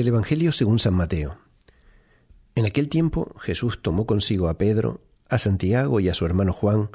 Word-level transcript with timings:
Del 0.00 0.08
Evangelio 0.08 0.50
según 0.50 0.78
San 0.78 0.94
Mateo. 0.94 1.36
En 2.54 2.64
aquel 2.64 2.88
tiempo 2.88 3.34
Jesús 3.38 3.80
tomó 3.82 4.06
consigo 4.06 4.48
a 4.48 4.56
Pedro, 4.56 5.02
a 5.28 5.36
Santiago 5.36 6.00
y 6.00 6.08
a 6.08 6.14
su 6.14 6.24
hermano 6.24 6.54
Juan, 6.54 6.88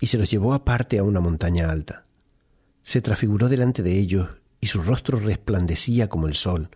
y 0.00 0.08
se 0.08 0.18
los 0.18 0.28
llevó 0.28 0.52
aparte 0.52 0.98
a 0.98 1.04
una 1.04 1.20
montaña 1.20 1.70
alta. 1.70 2.04
Se 2.82 3.00
transfiguró 3.00 3.48
delante 3.48 3.84
de 3.84 3.96
ellos, 3.96 4.28
y 4.60 4.66
su 4.66 4.82
rostro 4.82 5.20
resplandecía 5.20 6.08
como 6.08 6.26
el 6.26 6.34
sol, 6.34 6.70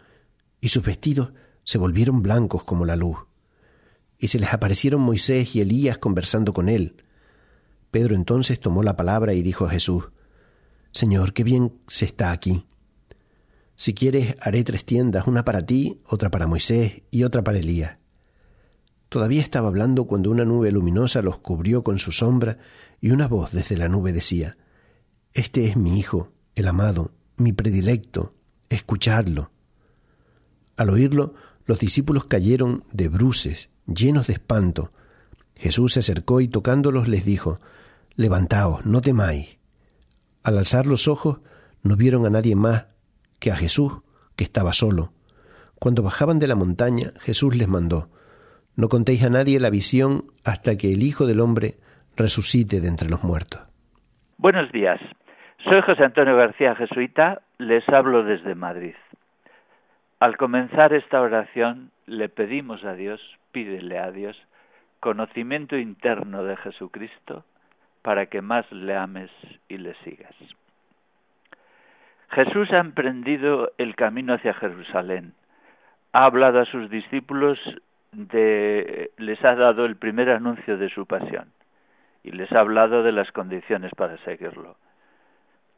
y 0.60 0.68
sus 0.68 0.84
vestidos 0.84 1.32
se 1.64 1.78
volvieron 1.78 2.22
blancos 2.22 2.62
como 2.62 2.84
la 2.84 2.94
luz. 2.94 3.18
Y 4.20 4.28
se 4.28 4.38
les 4.38 4.52
aparecieron 4.52 5.00
Moisés 5.00 5.56
y 5.56 5.62
Elías 5.62 5.98
conversando 5.98 6.52
con 6.52 6.68
él. 6.68 7.02
Pedro 7.90 8.14
entonces 8.14 8.60
tomó 8.60 8.84
la 8.84 8.94
palabra 8.94 9.34
y 9.34 9.42
dijo 9.42 9.66
a 9.66 9.70
Jesús, 9.70 10.10
Señor, 10.92 11.32
qué 11.32 11.42
bien 11.42 11.72
se 11.88 12.04
está 12.04 12.30
aquí 12.30 12.64
si 13.76 13.92
quieres, 13.92 14.36
haré 14.40 14.64
tres 14.64 14.86
tiendas, 14.86 15.26
una 15.26 15.45
para 15.45 15.64
ti, 15.64 16.01
otra 16.06 16.30
para 16.30 16.46
Moisés 16.46 17.02
y 17.10 17.24
otra 17.24 17.45
para 17.45 17.59
Elías. 17.59 17.98
Todavía 19.10 19.42
estaba 19.42 19.68
hablando 19.68 20.06
cuando 20.06 20.30
una 20.30 20.46
nube 20.46 20.73
luminosa 20.73 21.20
los 21.20 21.38
cubrió 21.38 21.84
con 21.84 21.98
su 21.98 22.10
sombra 22.10 22.59
y 23.01 23.10
una 23.10 23.28
voz 23.28 23.52
desde 23.52 23.76
la 23.76 23.88
nube 23.88 24.12
decía, 24.12 24.56
Este 25.34 25.66
es 25.66 25.76
mi 25.76 25.98
Hijo, 25.98 26.32
el 26.54 26.66
amado, 26.66 27.12
mi 27.36 27.52
predilecto, 27.52 28.34
escuchadlo. 28.70 29.51
Al 30.76 30.88
oírlo, 30.88 31.34
los 31.66 31.79
discípulos 31.79 32.24
cayeron 32.24 32.84
de 32.92 33.08
bruces, 33.08 33.68
llenos 33.86 34.26
de 34.26 34.34
espanto. 34.34 34.90
Jesús 35.54 35.92
se 35.92 36.01
acercó 36.01 36.40
y 36.40 36.48
tocándolos 36.48 37.08
les 37.08 37.26
dijo, 37.26 37.60
Levantaos, 38.14 38.86
no 38.86 39.02
temáis. 39.02 39.58
Al 40.42 40.56
alzar 40.56 40.86
los 40.86 41.08
ojos, 41.08 41.40
no 41.82 41.96
vieron 41.96 42.24
a 42.24 42.30
nadie 42.30 42.56
más 42.56 42.86
que 43.38 43.51
a 43.51 43.56
Jesús, 43.56 44.02
que 44.37 44.45
estaba 44.45 44.73
solo. 44.73 45.12
Cuando 45.79 46.02
bajaban 46.02 46.38
de 46.38 46.46
la 46.46 46.54
montaña, 46.54 47.12
Jesús 47.20 47.56
les 47.56 47.68
mandó, 47.68 48.09
No 48.76 48.88
contéis 48.88 49.24
a 49.24 49.30
nadie 49.30 49.60
la 49.60 49.70
visión 49.70 50.24
hasta 50.45 50.76
que 50.76 50.92
el 50.92 51.02
Hijo 51.02 51.26
del 51.26 51.40
Hombre 51.40 51.74
resucite 52.16 52.80
de 52.80 52.88
entre 52.88 53.10
los 53.10 53.23
muertos. 53.23 53.60
Buenos 54.38 54.70
días. 54.73 55.01
Soy 55.64 55.82
José 55.82 56.04
Antonio 56.04 56.37
García 56.37 56.74
Jesuita, 56.76 57.42
les 57.59 57.87
hablo 57.88 58.23
desde 58.23 58.54
Madrid. 58.54 58.95
Al 60.20 60.37
comenzar 60.37 60.92
esta 60.92 61.20
oración 61.20 61.90
le 62.07 62.29
pedimos 62.29 62.84
a 62.84 62.95
Dios, 62.95 63.20
pídele 63.52 63.98
a 63.98 64.10
Dios, 64.10 64.37
conocimiento 65.00 65.76
interno 65.76 66.44
de 66.44 66.56
Jesucristo 66.56 67.44
para 68.03 68.26
que 68.26 68.41
más 68.41 68.70
le 68.70 68.97
ames 68.97 69.31
y 69.69 69.78
le 69.78 69.94
sigas. 70.04 70.34
Jesús 72.31 72.72
ha 72.72 72.78
emprendido 72.78 73.72
el 73.78 73.94
camino 73.94 74.34
hacia 74.34 74.55
Jerusalén. 74.55 75.34
Ha 76.12 76.25
hablado 76.25 76.60
a 76.60 76.65
sus 76.66 76.91
discípulos 76.91 77.59
de, 78.12 79.10
les 79.19 79.42
ha 79.44 79.54
dado 79.54 79.84
el 79.84 79.97
primer 79.97 80.31
anuncio 80.31 80.76
de 80.76 80.88
su 80.88 81.06
pasión 81.06 81.53
y 82.25 82.32
les 82.32 82.50
ha 82.53 82.60
hablado 82.60 83.03
de 83.03 83.12
las 83.12 83.31
condiciones 83.32 83.92
para 83.97 84.16
seguirlo. 84.19 84.76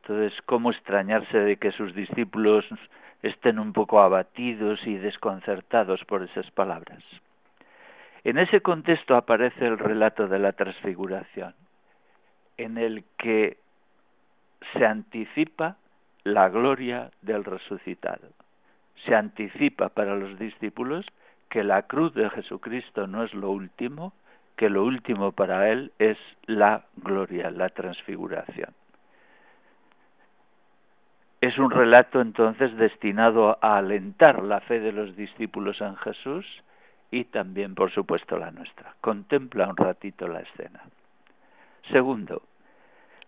Entonces, 0.03 0.33
¿cómo 0.47 0.71
extrañarse 0.71 1.39
de 1.39 1.57
que 1.57 1.73
sus 1.73 1.95
discípulos 1.95 2.65
estén 3.23 3.59
un 3.59 3.73
poco 3.73 4.01
abatidos 4.01 4.81
y 4.87 4.97
desconcertados 4.97 6.03
por 6.05 6.23
esas 6.23 6.51
palabras? 6.53 7.03
En 8.25 8.39
ese 8.39 8.61
contexto 8.63 9.17
aparece 9.17 9.67
el 9.67 9.79
relato 9.79 10.27
de 10.29 10.39
la 10.39 10.53
transfiguración, 10.53 11.55
en 12.57 12.79
el 12.79 13.05
que 13.19 13.59
se 14.73 14.87
anticipa 14.87 15.77
la 16.29 16.49
gloria 16.49 17.11
del 17.23 17.45
resucitado. 17.45 18.29
Se 19.05 19.15
anticipa 19.15 19.89
para 19.89 20.15
los 20.15 20.39
discípulos 20.39 21.07
que 21.49 21.65
la 21.65 21.83
cruz 21.83 22.15
de 22.15 22.29
Jesucristo 22.31 23.07
no 23.07 23.25
es 23.25 23.33
lo 23.35 23.51
último, 23.51 24.13
que 24.57 24.69
lo 24.69 24.85
último 24.85 25.33
para 25.33 25.71
él 25.71 25.93
es 25.99 26.19
la 26.47 26.85
gloria, 26.97 27.51
la 27.51 27.69
transfiguración. 27.71 28.75
Es 31.41 31.57
un 31.59 31.71
relato 31.71 32.21
entonces 32.21 32.77
destinado 32.77 33.59
a 33.63 33.79
alentar 33.79 34.43
la 34.43 34.61
fe 34.61 34.81
de 34.81 34.93
los 34.93 35.15
discípulos 35.15 35.81
en 35.81 35.97
Jesús 35.97 36.45
y 37.11 37.25
también, 37.25 37.75
por 37.75 37.93
supuesto, 37.93 38.37
la 38.37 38.51
nuestra. 38.51 38.95
Contempla 39.01 39.69
un 39.69 39.77
ratito 39.77 40.27
la 40.27 40.41
escena. 40.41 40.83
Segundo, 41.93 42.43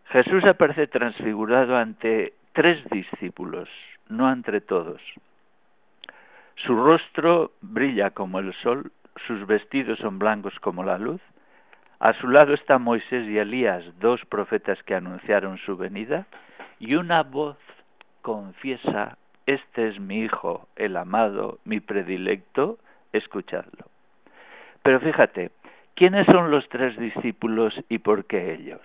Jesús 0.06 0.44
aparece 0.44 0.88
transfigurado 0.88 1.76
ante 1.76 2.34
tres 2.52 2.84
discípulos, 2.90 3.68
no 4.08 4.30
entre 4.32 4.60
todos. 4.60 5.00
Su 6.56 6.76
rostro 6.76 7.52
brilla 7.60 8.10
como 8.10 8.38
el 8.38 8.52
sol, 8.54 8.92
sus 9.26 9.46
vestidos 9.46 9.98
son 9.98 10.18
blancos 10.18 10.58
como 10.60 10.82
la 10.82 10.98
luz. 10.98 11.20
A 12.00 12.12
su 12.14 12.28
lado 12.28 12.54
están 12.54 12.82
Moisés 12.82 13.28
y 13.28 13.38
Elías, 13.38 13.84
dos 14.00 14.24
profetas 14.26 14.82
que 14.84 14.94
anunciaron 14.94 15.58
su 15.58 15.76
venida, 15.76 16.26
y 16.78 16.94
una 16.94 17.22
voz 17.22 17.58
confiesa, 18.22 19.18
este 19.46 19.88
es 19.88 20.00
mi 20.00 20.20
hijo, 20.20 20.68
el 20.76 20.96
amado, 20.96 21.58
mi 21.64 21.80
predilecto, 21.80 22.78
escuchadlo. 23.12 23.86
Pero 24.82 25.00
fíjate, 25.00 25.50
¿quiénes 25.94 26.26
son 26.26 26.50
los 26.50 26.68
tres 26.68 26.96
discípulos 26.98 27.74
y 27.88 27.98
por 27.98 28.24
qué 28.24 28.54
ellos? 28.54 28.80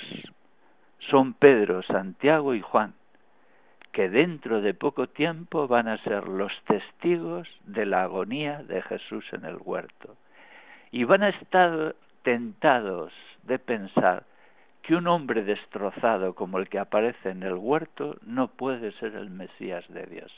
Son 1.09 1.33
Pedro, 1.33 1.83
Santiago 1.83 2.53
y 2.53 2.61
Juan 2.61 2.93
que 3.95 4.09
dentro 4.09 4.59
de 4.59 4.73
poco 4.73 5.07
tiempo 5.07 5.69
van 5.69 5.87
a 5.87 5.97
ser 6.03 6.27
los 6.27 6.51
testigos 6.67 7.47
de 7.63 7.85
la 7.85 8.03
agonía 8.03 8.61
de 8.63 8.81
Jesús 8.81 9.23
en 9.31 9.45
el 9.45 9.55
huerto. 9.63 10.17
Y 10.91 11.05
van 11.05 11.23
a 11.23 11.29
estar 11.29 11.95
tentados 12.21 13.13
de 13.43 13.57
pensar 13.57 14.23
que 14.81 14.95
un 14.95 15.07
hombre 15.07 15.45
destrozado 15.45 16.35
como 16.35 16.59
el 16.59 16.67
que 16.67 16.77
aparece 16.77 17.29
en 17.29 17.43
el 17.43 17.53
huerto 17.53 18.17
no 18.25 18.49
puede 18.49 18.91
ser 18.99 19.15
el 19.15 19.29
Mesías 19.29 19.85
de 19.87 20.05
Dios. 20.07 20.33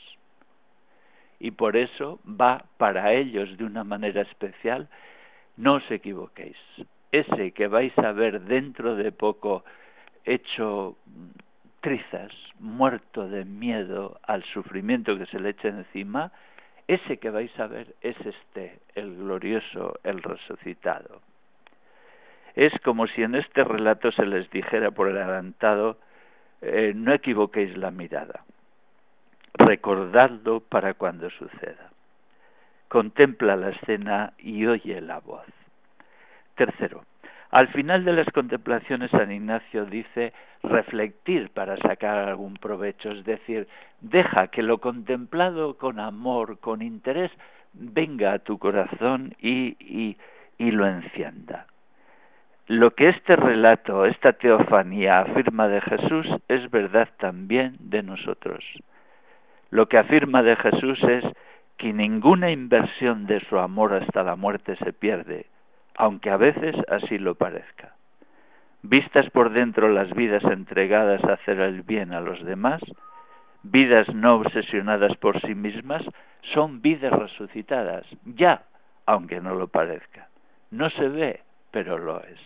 Y 1.40 1.50
por 1.50 1.76
eso 1.76 2.20
va 2.24 2.64
para 2.76 3.12
ellos 3.12 3.58
de 3.58 3.64
una 3.64 3.82
manera 3.82 4.22
especial, 4.22 4.88
no 5.56 5.74
os 5.74 5.90
equivoquéis, 5.90 6.56
ese 7.10 7.50
que 7.50 7.66
vais 7.66 7.98
a 7.98 8.12
ver 8.12 8.40
dentro 8.42 8.94
de 8.94 9.10
poco 9.10 9.64
hecho 10.24 10.96
trizas, 11.80 12.32
muerto 12.60 13.28
de 13.28 13.44
miedo 13.44 14.18
al 14.22 14.42
sufrimiento 14.44 15.16
que 15.16 15.26
se 15.26 15.40
le 15.40 15.50
echa 15.50 15.68
encima, 15.68 16.32
ese 16.86 17.18
que 17.18 17.30
vais 17.30 17.52
a 17.60 17.66
ver 17.66 17.94
es 18.00 18.16
este, 18.24 18.80
el 18.94 19.16
glorioso, 19.16 19.98
el 20.04 20.22
resucitado. 20.22 21.20
Es 22.54 22.72
como 22.82 23.06
si 23.06 23.22
en 23.22 23.34
este 23.34 23.62
relato 23.62 24.10
se 24.12 24.26
les 24.26 24.50
dijera 24.50 24.90
por 24.90 25.08
el 25.08 25.18
adelantado, 25.18 25.98
eh, 26.62 26.92
no 26.94 27.12
equivoquéis 27.12 27.76
la 27.76 27.90
mirada, 27.90 28.42
recordadlo 29.54 30.60
para 30.60 30.94
cuando 30.94 31.30
suceda. 31.30 31.90
Contempla 32.88 33.54
la 33.54 33.68
escena 33.68 34.32
y 34.38 34.66
oye 34.66 35.00
la 35.00 35.20
voz. 35.20 35.46
Tercero, 36.56 37.04
al 37.50 37.68
final 37.68 38.04
de 38.04 38.12
las 38.12 38.26
contemplaciones 38.28 39.10
San 39.10 39.32
Ignacio 39.32 39.86
dice 39.86 40.32
reflectir 40.62 41.50
para 41.50 41.76
sacar 41.78 42.18
algún 42.18 42.54
provecho, 42.54 43.10
es 43.10 43.24
decir, 43.24 43.66
deja 44.00 44.48
que 44.48 44.62
lo 44.62 44.78
contemplado 44.78 45.78
con 45.78 45.98
amor, 45.98 46.58
con 46.60 46.82
interés, 46.82 47.30
venga 47.72 48.32
a 48.32 48.38
tu 48.38 48.58
corazón 48.58 49.34
y, 49.40 49.76
y, 49.80 50.16
y 50.58 50.70
lo 50.70 50.86
encienda. 50.86 51.66
Lo 52.66 52.90
que 52.90 53.08
este 53.08 53.34
relato, 53.34 54.04
esta 54.04 54.34
teofanía 54.34 55.20
afirma 55.20 55.68
de 55.68 55.80
Jesús 55.80 56.26
es 56.48 56.70
verdad 56.70 57.08
también 57.18 57.76
de 57.80 58.02
nosotros. 58.02 58.62
Lo 59.70 59.88
que 59.88 59.96
afirma 59.96 60.42
de 60.42 60.54
Jesús 60.56 61.02
es 61.04 61.24
que 61.78 61.94
ninguna 61.94 62.50
inversión 62.50 63.26
de 63.26 63.40
su 63.48 63.58
amor 63.58 63.94
hasta 63.94 64.22
la 64.22 64.36
muerte 64.36 64.76
se 64.76 64.92
pierde, 64.92 65.46
aunque 65.98 66.30
a 66.30 66.36
veces 66.36 66.76
así 66.88 67.18
lo 67.18 67.34
parezca. 67.34 67.94
Vistas 68.82 69.28
por 69.30 69.50
dentro 69.50 69.88
las 69.88 70.14
vidas 70.14 70.44
entregadas 70.44 71.22
a 71.24 71.32
hacer 71.32 71.58
el 71.58 71.82
bien 71.82 72.12
a 72.12 72.20
los 72.20 72.42
demás, 72.44 72.80
vidas 73.64 74.08
no 74.14 74.36
obsesionadas 74.36 75.16
por 75.16 75.40
sí 75.40 75.56
mismas, 75.56 76.02
son 76.54 76.80
vidas 76.80 77.12
resucitadas, 77.12 78.06
ya, 78.24 78.62
aunque 79.06 79.40
no 79.40 79.56
lo 79.56 79.66
parezca. 79.66 80.28
No 80.70 80.88
se 80.90 81.08
ve, 81.08 81.40
pero 81.72 81.98
lo 81.98 82.22
es. 82.22 82.40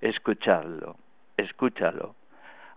Escuchadlo, 0.00 0.94
escúchalo. 1.36 2.14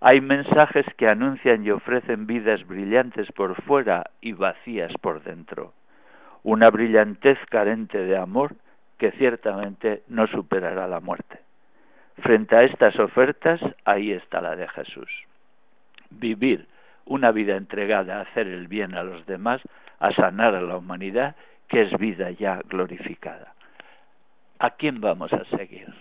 Hay 0.01 0.19
mensajes 0.19 0.86
que 0.98 1.07
anuncian 1.07 1.63
y 1.63 1.69
ofrecen 1.69 2.25
vidas 2.25 2.66
brillantes 2.66 3.31
por 3.33 3.62
fuera 3.62 4.10
y 4.19 4.33
vacías 4.33 4.92
por 5.01 5.21
dentro. 5.21 5.74
Una 6.42 6.71
brillantez 6.71 7.38
carente 7.50 8.00
de 8.00 8.18
amor 8.18 8.56
que 9.00 9.12
ciertamente 9.13 10.04
no 10.10 10.28
superará 10.28 10.88
la 10.88 11.00
muerte. 11.00 11.40
Frente 12.22 12.56
a 12.56 12.63
estas 12.63 13.00
ofertas, 13.00 13.60
ahí 13.86 14.12
está 14.12 14.42
la 14.42 14.56
de 14.56 14.68
Jesús. 14.68 15.10
Vivir 16.12 16.68
una 17.06 17.31
vida 17.31 17.56
entregada 17.56 18.18
a 18.18 18.22
hacer 18.22 18.46
el 18.48 18.68
bien 18.68 18.94
a 18.94 19.04
los 19.04 19.25
demás, 19.25 19.62
a 20.00 20.12
sanar 20.13 20.54
a 20.54 20.62
la 20.62 20.78
humanidad, 20.78 21.36
que 21.68 21.81
es 21.84 21.98
vida 21.98 22.30
ya 22.31 22.60
glorificada. 22.68 23.54
¿A 24.60 24.72
quién 24.72 25.00
vamos 25.00 25.31
a 25.34 25.45
seguir? 25.57 25.94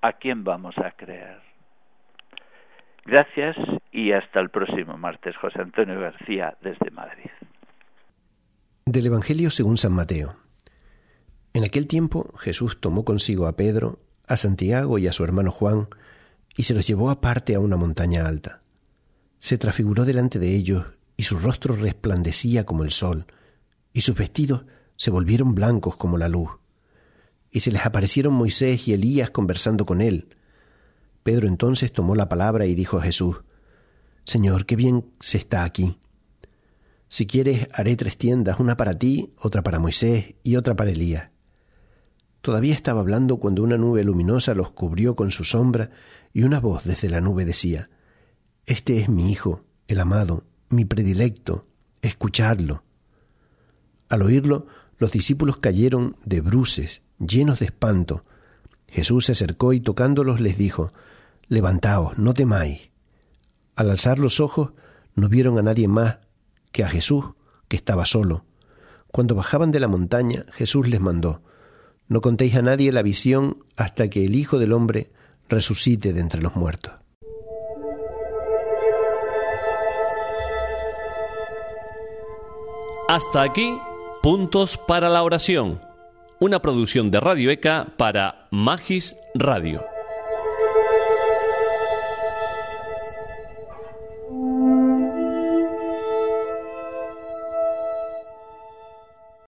¿A 0.00 0.12
quién 0.12 0.44
vamos 0.44 0.78
a 0.78 0.92
creer? 0.92 1.40
Gracias 3.04 3.56
y 3.90 4.12
hasta 4.12 4.38
el 4.38 4.50
próximo 4.50 4.96
martes. 4.96 5.36
José 5.36 5.60
Antonio 5.60 5.98
García 5.98 6.56
desde 6.60 6.90
Madrid. 6.92 7.30
Del 8.86 9.06
Evangelio 9.06 9.50
según 9.50 9.76
San 9.76 9.92
Mateo. 9.92 10.41
En 11.54 11.64
aquel 11.64 11.86
tiempo 11.86 12.32
Jesús 12.38 12.78
tomó 12.80 13.04
consigo 13.04 13.46
a 13.46 13.56
Pedro, 13.56 13.98
a 14.26 14.36
Santiago 14.36 14.98
y 14.98 15.06
a 15.06 15.12
su 15.12 15.22
hermano 15.24 15.50
Juan, 15.50 15.88
y 16.56 16.62
se 16.62 16.74
los 16.74 16.86
llevó 16.86 17.10
aparte 17.10 17.54
a 17.54 17.60
una 17.60 17.76
montaña 17.76 18.26
alta. 18.26 18.62
Se 19.38 19.58
transfiguró 19.58 20.04
delante 20.04 20.38
de 20.38 20.54
ellos, 20.54 20.86
y 21.16 21.24
su 21.24 21.38
rostro 21.38 21.76
resplandecía 21.76 22.64
como 22.64 22.84
el 22.84 22.90
sol, 22.90 23.26
y 23.92 24.00
sus 24.00 24.16
vestidos 24.16 24.64
se 24.96 25.10
volvieron 25.10 25.54
blancos 25.54 25.96
como 25.96 26.16
la 26.16 26.28
luz. 26.28 26.50
Y 27.50 27.60
se 27.60 27.70
les 27.70 27.84
aparecieron 27.84 28.32
Moisés 28.32 28.88
y 28.88 28.94
Elías 28.94 29.30
conversando 29.30 29.84
con 29.84 30.00
él. 30.00 30.28
Pedro 31.22 31.48
entonces 31.48 31.92
tomó 31.92 32.14
la 32.14 32.28
palabra 32.28 32.64
y 32.66 32.74
dijo 32.74 32.98
a 32.98 33.02
Jesús, 33.02 33.42
Señor, 34.24 34.64
qué 34.64 34.76
bien 34.76 35.04
se 35.20 35.36
está 35.36 35.64
aquí. 35.64 35.98
Si 37.08 37.26
quieres, 37.26 37.68
haré 37.74 37.94
tres 37.96 38.16
tiendas, 38.16 38.58
una 38.58 38.78
para 38.78 38.98
ti, 38.98 39.34
otra 39.38 39.62
para 39.62 39.78
Moisés 39.78 40.34
y 40.42 40.56
otra 40.56 40.76
para 40.76 40.92
Elías. 40.92 41.31
Todavía 42.42 42.74
estaba 42.74 43.00
hablando 43.00 43.36
cuando 43.38 43.62
una 43.62 43.78
nube 43.78 44.02
luminosa 44.02 44.54
los 44.54 44.72
cubrió 44.72 45.14
con 45.14 45.30
su 45.30 45.44
sombra 45.44 45.90
y 46.32 46.42
una 46.42 46.60
voz 46.60 46.84
desde 46.84 47.08
la 47.08 47.20
nube 47.20 47.44
decía, 47.44 47.88
Este 48.66 48.98
es 48.98 49.08
mi 49.08 49.30
Hijo, 49.30 49.64
el 49.86 50.00
amado, 50.00 50.44
mi 50.68 50.84
predilecto, 50.84 51.68
escuchadlo. 52.02 52.82
Al 54.08 54.22
oírlo, 54.22 54.66
los 54.98 55.12
discípulos 55.12 55.58
cayeron 55.58 56.16
de 56.24 56.40
bruces, 56.40 57.02
llenos 57.20 57.60
de 57.60 57.66
espanto. 57.66 58.24
Jesús 58.88 59.26
se 59.26 59.32
acercó 59.32 59.72
y 59.72 59.80
tocándolos 59.80 60.40
les 60.40 60.58
dijo, 60.58 60.92
Levantaos, 61.46 62.18
no 62.18 62.34
temáis. 62.34 62.90
Al 63.76 63.88
alzar 63.88 64.18
los 64.18 64.40
ojos, 64.40 64.72
no 65.14 65.28
vieron 65.28 65.58
a 65.58 65.62
nadie 65.62 65.86
más 65.86 66.18
que 66.72 66.82
a 66.82 66.88
Jesús, 66.88 67.24
que 67.68 67.76
estaba 67.76 68.04
solo. 68.04 68.44
Cuando 69.12 69.36
bajaban 69.36 69.70
de 69.70 69.78
la 69.78 69.88
montaña, 69.88 70.44
Jesús 70.52 70.88
les 70.88 71.00
mandó, 71.00 71.42
no 72.12 72.20
contéis 72.20 72.54
a 72.56 72.62
nadie 72.62 72.92
la 72.92 73.02
visión 73.02 73.64
hasta 73.76 74.10
que 74.10 74.26
el 74.26 74.34
Hijo 74.34 74.58
del 74.58 74.74
Hombre 74.74 75.10
resucite 75.48 76.12
de 76.12 76.20
entre 76.20 76.42
los 76.42 76.54
muertos. 76.54 76.92
Hasta 83.08 83.42
aquí, 83.42 83.78
puntos 84.22 84.76
para 84.76 85.08
la 85.08 85.22
oración. 85.22 85.80
Una 86.38 86.60
producción 86.60 87.10
de 87.10 87.20
Radio 87.20 87.50
ECA 87.50 87.94
para 87.96 88.46
Magis 88.50 89.16
Radio. 89.34 89.91